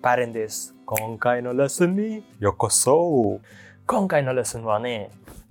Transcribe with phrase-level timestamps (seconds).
[0.00, 0.74] パレンです。
[0.86, 3.42] 今回のレッスンにようこそ。
[3.86, 5.10] 今回のレッスンはね、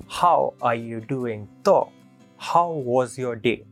[0.10, 1.46] How are you doing?
[1.62, 1.92] と
[2.40, 3.64] How was your day?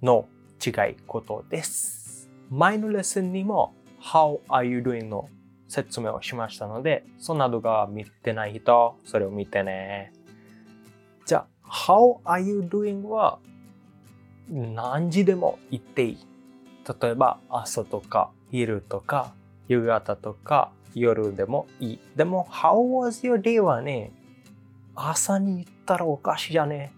[0.00, 0.28] の
[0.64, 2.30] 違いことです。
[2.50, 5.06] 前のレッスンにも How are you doing?
[5.06, 5.28] の
[5.66, 10.12] 説明をしましたので、そんな動画は見てない人、それを見てね。
[11.26, 13.02] じゃあ、How are you doing?
[13.08, 13.40] は
[14.48, 16.18] 何時でも言っていい。
[17.02, 19.34] 例えば朝とか昼とか
[19.68, 22.00] 夕方とか夜でもいい。
[22.16, 22.72] でも How
[23.06, 23.60] was your day?
[23.60, 24.12] はね、
[24.94, 26.92] 朝に言ったらおかしいじゃね。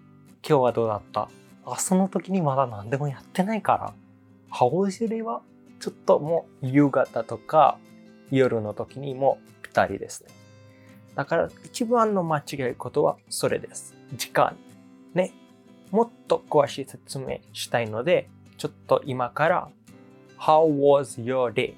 [0.48, 1.28] 今日はどうだった？
[1.66, 3.92] 朝の時にまだ何でもやってないから。
[4.50, 5.22] How was your day?
[5.22, 5.42] は
[5.80, 7.78] ちょっともう夕方とか
[8.30, 10.30] 夜の時にもぴったりですね。
[11.16, 13.94] だから一番の間違いことはそれです。
[14.14, 14.56] 時間。
[15.14, 15.32] ね。
[15.90, 19.68] もっと詳しい説明したいので、ちょっと今から
[20.38, 21.74] How was your day?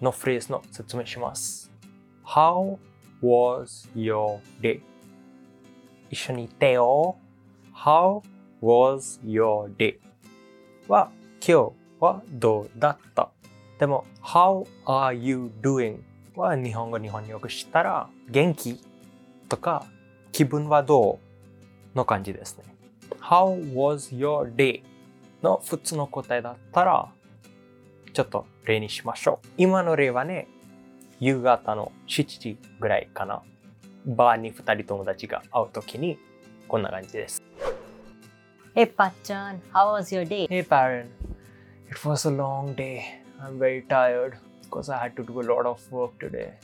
[0.00, 1.70] のフレーズの説明します。
[2.24, 2.78] How
[3.22, 4.80] was your day?
[6.10, 7.16] 一緒に言ってよ。
[7.74, 8.22] How
[8.62, 9.98] was your day?
[10.88, 11.10] は
[11.46, 13.30] 今日はどうだった？
[13.78, 15.98] でも How are you doing?
[16.34, 18.80] は日本語日本によくしたら元気
[19.48, 19.86] とか
[20.32, 21.18] 気分はど
[21.94, 21.96] う？
[21.96, 22.64] の感じですね。
[23.20, 24.82] How was your day?
[25.42, 27.08] の普通の答えだったら
[28.16, 29.48] ちょっと例にしましょう。
[29.58, 30.48] 今の例はね、
[31.20, 33.42] 夕方の7時ぐらいかな。
[34.06, 36.18] バーに2人友達が会うときに
[36.66, 37.42] こんな感じです。
[38.74, 40.48] Hey Pachan, how was your day?
[40.48, 41.08] Hey parent,
[41.90, 43.02] it was a long day.
[43.38, 46.54] I'm very tired because I had to do a lot of work today.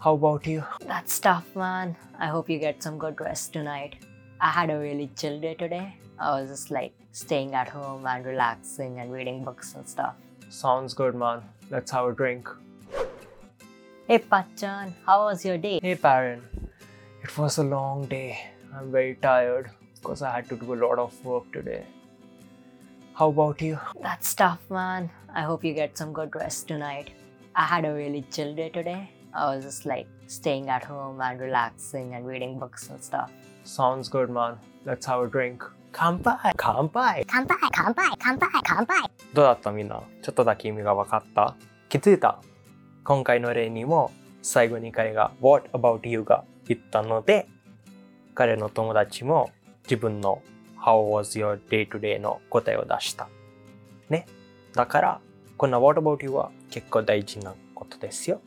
[0.00, 0.64] How about you?
[0.84, 1.94] That's tough, man.
[2.18, 4.04] I hope you get some good rest tonight.
[4.40, 5.94] I had a really chill day today.
[6.18, 10.16] I was just like staying at home and relaxing and reading books and stuff.
[10.54, 11.42] Sounds good, man.
[11.68, 12.48] Let's have a drink.
[14.06, 15.80] Hey Pachan, how was your day?
[15.82, 16.44] Hey parent,
[17.24, 18.38] it was a long day.
[18.72, 21.84] I'm very tired because I had to do a lot of work today.
[23.14, 23.80] How about you?
[24.00, 25.10] That's tough, man.
[25.34, 27.10] I hope you get some good rest tonight.
[27.56, 29.10] I had a really chill day today.
[29.34, 33.32] I was just like staying at home and relaxing and reading books and stuff.
[33.64, 34.58] Sounds good, man.
[34.84, 35.64] Let's have a drink.
[35.96, 40.02] 乾杯乾杯乾杯乾杯乾杯乾杯どうだったみんな？
[40.22, 41.54] ちょっとだけ意味が分かった？
[41.88, 42.40] 気づいた？
[43.04, 44.10] 今回の例にも
[44.42, 46.24] 最後に彼が What about you?
[46.24, 47.46] が言ったので
[48.34, 49.52] 彼の友達も
[49.84, 50.42] 自分の
[50.84, 53.28] How was your day to day の答えを出した。
[54.10, 54.26] ね。
[54.74, 55.20] だから
[55.56, 56.30] この What about you?
[56.30, 58.40] は結構大事なことですよ。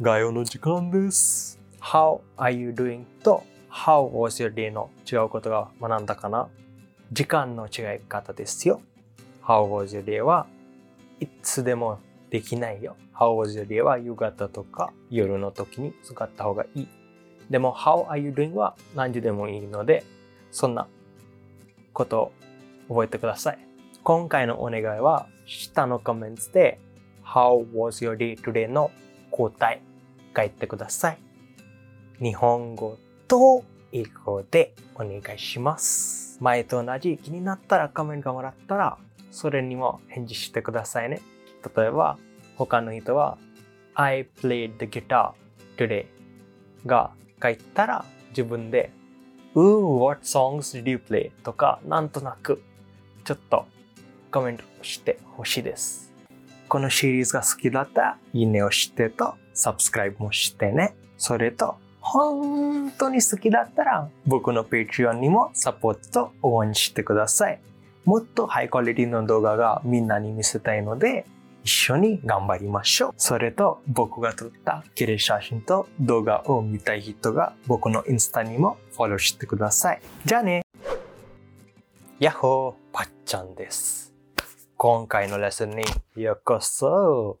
[0.00, 1.58] 概要の時間です。
[1.80, 3.04] How are you doing?
[3.24, 3.42] と
[3.76, 4.70] How was your day?
[4.70, 6.48] の違うことが学んだかな
[7.12, 8.80] 時間の違い方ですよ。
[9.44, 10.22] How was your day?
[10.22, 10.46] は
[11.20, 12.00] いつでも
[12.30, 12.96] できないよ。
[13.14, 13.82] How was your day?
[13.82, 16.88] は夕方とか夜の時に使った方がいい。
[17.50, 18.54] でも How are you doing?
[18.54, 20.04] は何時でもいいので、
[20.50, 20.88] そんな
[21.92, 22.32] ことを
[22.88, 23.58] 覚えてください。
[24.02, 26.80] 今回のお願いは下のコメントで
[27.22, 28.68] How was your day today?
[28.68, 28.90] の
[29.30, 29.82] 答え
[30.34, 31.18] 書いてください。
[32.22, 32.96] 日本語
[33.28, 36.38] と英語でお願いします。
[36.40, 38.98] 前と同じ気になったらコメントがもらったら
[39.30, 41.20] それにも返事してくださいね。
[41.76, 42.18] 例えば
[42.56, 43.38] 他の人は
[43.94, 45.32] I played the guitar
[45.76, 46.06] today
[46.84, 47.10] が
[47.42, 48.90] 書いたら自分で
[49.54, 51.30] Ooh, what songs did you play?
[51.42, 52.62] とかなんとなく
[53.24, 53.66] ちょっと
[54.30, 56.12] コメントしてほしいです。
[56.68, 60.94] このシリーズが好きだったらいいねをしてとサブスクライブもしてね。
[61.16, 61.76] それと
[62.16, 67.60] 本当に好きだったら僕の Patreon にもサポート応援してください。
[68.06, 71.26] もっとハイクオリティの動画がみんなに見せたいので
[71.62, 73.14] 一緒に頑張りましょう。
[73.18, 80.00] それと僕が撮った綺麗写真と動画を見たい人が僕のインスタにもフォローしてください。
[80.24, 80.62] じゃあね
[82.18, 84.14] ヤッホーパッちゃんです。
[84.78, 85.84] 今回のレッスンに
[86.14, 87.40] ようこそ